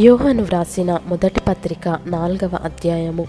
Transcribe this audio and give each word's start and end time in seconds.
యోహను 0.00 0.42
వ్రాసిన 0.42 0.98
మొదటి 1.06 1.40
పత్రిక 1.48 1.98
నాల్గవ 2.06 2.58
అధ్యాయము. 2.64 3.26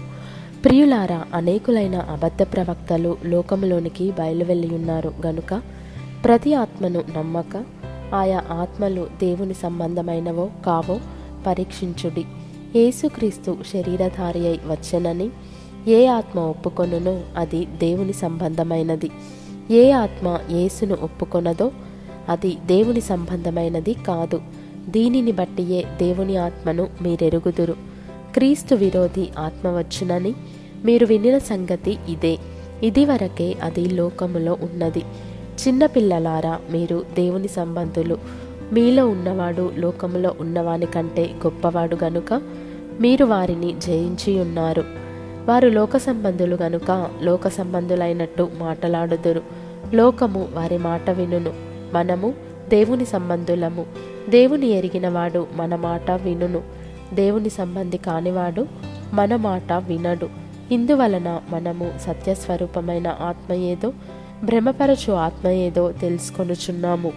ప్రియులారా 0.64 1.24
అనేకులైన 1.34 1.96
అబద్ధ 1.96 2.42
ప్రవక్తలు 2.42 3.16
లోకములోనికి 3.24 4.10
బయలువెళ్ళి 4.10 4.74
ఉన్నారు 4.74 5.12
గనుక 5.26 5.62
ప్రతి 6.24 6.54
ఆత్మను 6.54 7.04
నమ్మక 7.18 7.64
ఆయా 8.14 8.42
ఆత్మలు 8.50 9.06
దేవుని 9.20 9.54
సంబంధమైనవో 9.54 10.50
కావో 10.66 11.00
పరీక్షించుడి. 11.46 12.24
యేసుక్రీస్తు 12.76 13.56
శరీరధారి 13.72 14.46
అయి 14.46 14.60
వచ్చనని 14.66 15.30
ఏ 15.88 16.06
ఆత్మ 16.06 16.40
ఒప్పుకొనునో 16.40 17.20
అది 17.36 17.64
దేవుని 17.64 18.12
సంబంధమైనది. 18.12 19.10
ఏ 19.70 19.90
ఆత్మ 19.90 20.38
యేసును 20.50 20.96
ఒప్పుకొనదో 21.02 21.72
అది 22.28 22.58
దేవుని 22.66 23.00
సంబంధమైనది 23.00 23.94
కాదు. 23.94 24.40
దీనిని 24.88 25.32
బట్టియే 25.32 25.82
దేవుని 25.82 26.36
ఆత్మను 26.36 26.88
మీరెరుగుదురు. 27.02 27.76
క్రీస్తు 28.34 28.74
విరోధి 28.74 29.28
ఆత్మ 29.38 29.68
వచ్చునని 29.68 30.34
మీరు 30.84 31.06
వినిన 31.06 31.38
సంగతి 31.38 31.98
ఇదే. 32.08 32.38
ఇదివరకే 32.82 33.54
అది 33.62 33.88
లోకములో 33.88 34.52
ఉన్నది. 34.52 35.02
చిన్నపిల్లలారా 35.68 36.58
మీరు 36.70 37.04
దేవుని 37.14 37.48
సంబంధులు. 37.48 38.18
మీలో 38.72 39.08
ఉన్నవాడు 39.08 39.72
లోకములో 39.76 40.34
ఉన్నవాని 40.40 40.86
కంటే 40.86 41.22
గొప్పవాడు 41.22 41.98
గనుక 42.04 42.42
మీరు 43.00 43.24
వారిని 43.24 43.74
జయించి 43.78 44.40
ఉన్నారు. 44.40 44.84
వారు 45.44 45.68
లోక 45.68 45.96
సంబంధులు 45.96 46.56
గనుక 46.56 47.10
లోక 47.22 47.48
సంబంధులైనట్టు 47.48 48.48
మాటలాడుదురు. 48.58 49.42
లోకము 49.94 50.48
వారి 50.52 50.78
మాట 50.78 51.10
వినును. 51.10 51.52
మనము 51.92 52.34
దేవుని 52.68 53.06
సంబంధులము. 53.06 53.86
దేవుని 54.30 54.66
ఎరిగినవాడు 54.66 55.46
మన 55.54 55.74
మాట 55.74 56.10
వినును. 56.10 56.62
దేవుని 57.14 57.50
సంబంధి 57.50 57.98
కానివాడు 57.98 58.66
మన 59.12 59.36
మాట 59.36 59.72
వినడు. 59.72 60.28
ఇందువలన 60.72 61.40
మనము 61.50 61.92
సత్యస్వరూపమైన 62.06 63.16
ఆత్మ 63.20 63.52
ఏదో 63.52 63.92
భ్రమపరచు 64.44 65.12
ఆత్మ 65.12 65.48
ఏదో 65.48 65.92
తెలుసుకొనుచున్నాము. 65.92 67.12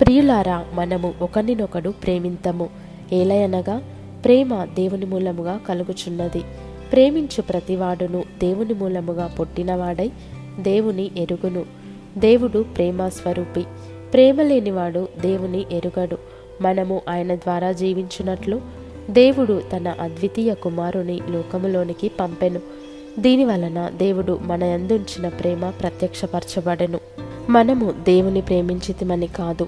ప్రియులారా 0.00 0.64
మనము 0.74 1.14
ఒకరినొకడు 1.22 1.90
ప్రేమింతము. 1.90 2.68
ఏలయనగా 3.12 3.82
ప్రేమ 4.24 4.64
దేవుని 4.64 5.06
మూలముగా 5.06 5.60
కలుగుచున్నది. 5.68 6.42
ప్రేమించు 6.92 7.42
ప్రతివాడును 7.42 8.24
దేవుని 8.38 8.74
మూలముగా 8.74 9.26
పుట్టినవాడై 9.26 10.10
దేవుని 10.60 11.10
ఎరుగును. 11.16 11.64
దేవుడు 12.18 12.64
ప్రేమ 12.76 13.08
స్వరూపి 13.08 13.64
ప్రేమ 14.12 14.42
లేనివాడు 14.42 15.08
దేవుని 15.20 15.66
ఎరుగడు. 15.72 16.18
మనము 16.60 17.00
ఆయన 17.08 17.34
ద్వారా 17.34 17.72
జీవించినట్లు 17.72 18.60
దేవుడు 19.10 19.62
తన 19.76 19.94
అద్వితీయ 20.00 20.54
కుమారుని 20.54 21.20
లోకములోనికి 21.28 22.08
పంపెను. 22.08 22.60
దీని 23.18 23.44
వలన 23.44 23.90
దేవుడు 23.96 24.38
మన 24.42 24.64
యందుంచిన 24.64 25.28
ప్రేమ 25.28 25.70
ప్రత్యక్షపరచబడెను. 25.70 26.98
మనము 27.50 27.90
దేవుని 27.90 28.40
ప్రేమించితిమని 28.40 29.26
కాదు 29.26 29.64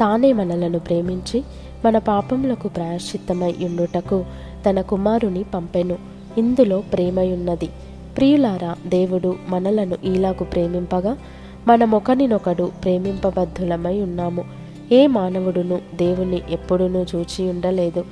తానే 0.00 0.32
మనలను 0.32 0.78
ప్రేమించి 0.78 1.44
మన 1.84 1.98
పాపములకు 1.98 2.68
ప్రాయశ్చిత్తమై 2.68 3.54
ఉండుటకు 3.64 4.24
తన 4.68 4.80
కుమారుని 4.80 5.42
పంపెను. 5.42 5.96
ఇందులో 6.38 6.80
ప్రేమయున్నది. 6.80 7.68
ప్రియులారా 8.16 8.76
దేవుడు 8.86 9.36
మనలను 9.48 9.96
ఈలాగు 10.04 10.44
ప్రేమింపగా 10.44 11.18
మనమొకనినొకడు 11.66 12.70
ప్రేమింపబద్ధులమై 12.84 14.00
ఉన్నాము. 14.00 14.44
ఏ 14.92 15.06
మానవుడును 15.06 15.80
దేవుని 15.94 16.42
ఎప్పుడునూ 16.50 17.04
చూచి 17.14 17.50
ఉండలేదు. 17.50 18.04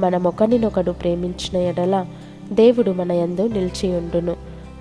మనమొకనినొకడు 0.00 0.90
ప్రేమించిన 0.90 1.62
ఎడల 1.62 2.06
దేవుడు 2.52 2.90
మన 2.90 3.12
యందు 3.12 3.48
నిలిచి 3.48 3.96
ఉండును. 3.96 4.36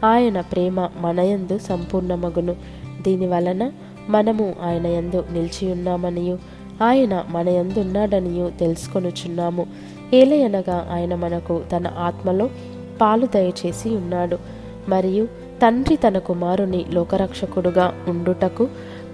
ఆయన 0.06 0.42
ప్రేమ 0.42 0.90
మన 1.00 1.20
యందు 1.20 1.58
సంపూర్ణమగును. 1.58 2.56
దీని 3.02 3.28
వలన 3.28 3.72
మనము 4.10 4.54
ఆయన 4.64 4.88
యందు 4.88 5.26
నిలిచి 5.34 5.72
ఉన్నామనియు 5.72 6.38
ఆయన 6.84 7.26
మన 7.30 7.50
యందున్నాడనియు 7.50 8.52
తెలుసుకొనుచున్నాము. 8.60 9.68
ఏలయనగా 10.14 10.90
ఆయన 10.94 11.16
మనకు 11.16 11.62
తన 11.72 11.88
ఆత్మలో 12.00 12.50
పాలు 13.02 13.26
దయచేసి 13.26 13.90
ఉన్నాడు. 13.90 14.38
మరియు 14.90 15.26
తండ్రి 15.62 15.96
తన 15.96 16.18
కుమారుని 16.18 16.86
లోకరక్షకుడుగా 16.90 17.94
ఉండుటకు 18.08 18.68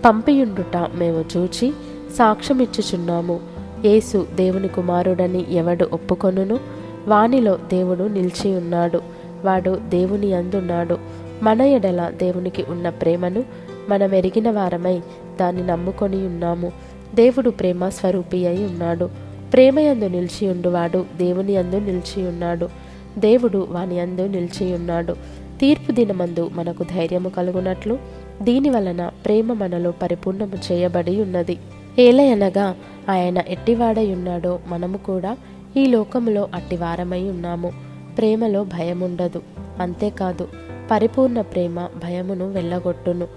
పంపియుండుట 0.06 0.78
మేము 0.78 1.26
చూచి 1.38 1.74
సాక్ష్యమిచ్చుచున్నాము 2.18 3.40
యేసు 3.86 4.28
దేవుని 4.36 4.68
కుమారుడని 4.68 5.54
ఎవడు 5.54 5.90
ఒప్పుకొనును? 5.94 6.60
వానిలో 7.08 7.58
దేవుడు 7.58 8.04
నిలిచి 8.04 8.56
ఉన్నాడు. 8.56 9.02
వాడు 9.46 9.80
దేవుని 9.90 10.34
అందున్నాడు. 10.34 10.98
మన 11.44 11.62
ఎడల 11.62 12.10
దేవునికి 12.10 12.66
ఉన్న 12.70 12.90
ప్రేమను 12.90 13.44
మనం 13.90 14.14
ఎరిగిన 14.14 14.52
వారమై 14.52 15.02
దాన్ని 15.40 15.68
నమ్ముకొని 15.68 16.16
ఉన్నాము. 16.16 16.72
దేవుడు 17.16 17.50
ప్రేమ 17.50 17.90
స్వరూపి 17.90 18.48
అయి 18.48 18.66
ఉన్నాడు. 18.66 19.10
ప్రేమయందు 19.54 20.06
నిలిచి 20.06 20.50
ఉండువాడు 20.50 21.06
దేవుని 21.18 21.56
అందు 21.58 21.76
నిలిచి 21.76 22.28
ఉన్నాడు. 22.28 22.70
దేవుడు 23.18 23.68
వాని 23.72 24.00
అందు 24.00 24.22
నిలిచి 24.22 24.74
ఉన్నాడు. 24.74 25.16
తీర్పు 25.60 25.92
దినమందు 25.92 26.50
మనకు 26.54 26.84
ధైర్యము 26.84 27.30
కలుగునట్లు 27.30 27.98
దీని 28.42 28.70
వలన 28.70 29.12
ప్రేమ 29.26 29.54
మనలో 29.54 29.92
పరిపూర్ణము 29.92 30.72
చేయబడి 30.72 31.22
ఉన్నది. 31.22 31.58
ఏలయనగా 32.00 32.76
ఆయన 33.10 33.42
ఎట్టివాడై 33.48 34.14
ఉన్నాడో 34.14 34.60
మనము 34.68 34.98
కూడా 34.98 35.38
ఈ 35.78 35.86
లోకములో 35.86 36.50
అట్టివారమై 36.54 37.24
ఉన్నాము. 37.24 37.74
ప్రేమలో 38.18 38.64
భయముండదు. 38.64 39.42
అంతేకాదు 39.80 40.48
పరిపూర్ణ 40.92 41.42
ప్రేమ 41.42 41.86
భయమును 41.86 42.52
వెళ్ళగొట్టును 42.52 43.28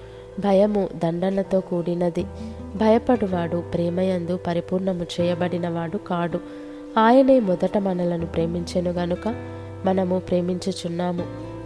భయము 0.41 0.89
దండనతో 1.05 1.61
కూడినది. 1.61 2.23
భయపడువాడు 2.77 3.57
ప్రేమయందు 3.57 4.37
పరిపూర్ణము 4.47 5.07
చేయబడినవాడు 5.21 5.97
కాడు. 5.97 6.41
ఆయనే 6.99 7.41
మొదట 7.41 7.79
మనలను 7.79 8.27
ప్రేమించెను 8.27 8.91
గనుక 8.91 9.35
మనము 9.85 10.19
ప్రేమించుచున్నాము. 10.19 11.23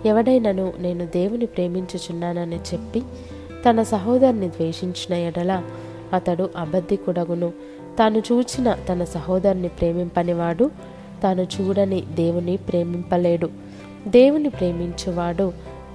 ఎవడైనను 0.09 0.73
నేను 0.79 1.07
దేవుని 1.07 1.47
ప్రేమించుచున్నానని 1.47 2.57
చెప్పి 2.57 3.03
తన 3.71 3.83
సహోదరుని 3.83 4.49
ద్వేషించిన 4.49 5.15
ఎడల 5.15 5.63
అతడు 6.15 6.51
అబద్ధికుడగును. 6.57 7.53
తాను 7.99 8.19
చూచిన 8.19 8.77
తన 8.89 9.05
సహోదరుని 9.05 9.69
ప్రేమింపనివాడు 9.69 10.71
తాను 11.23 11.43
చూడని 11.43 12.01
దేవుని 12.15 12.57
ప్రేమింపలేడు. 12.57 13.51
దేవుని 14.09 14.49
ప్రేమించువాడు 14.49 15.53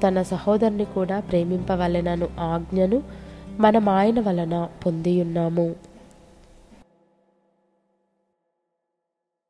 తన 0.08 0.22
సహోదరుని 0.22 0.86
కూడా 0.86 1.20
ప్రేమింపవలెనను 1.20 2.28
ఆజ్ఞను 2.40 3.04
మనం 3.60 3.90
ఆయన 3.90 4.20
వలన 4.20 4.68
పొందియున్నాము. 4.86 5.76